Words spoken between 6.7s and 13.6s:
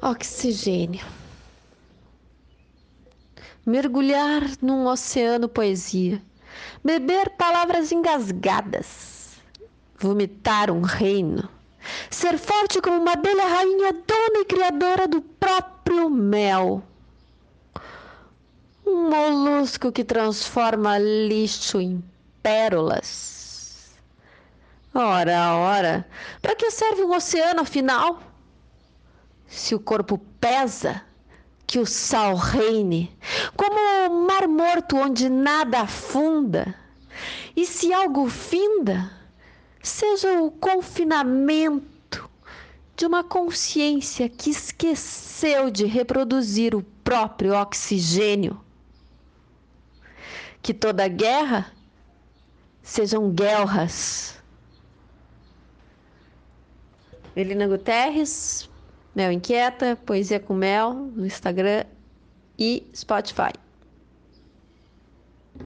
Beber palavras engasgadas. Vomitar um reino. Ser forte como uma abelha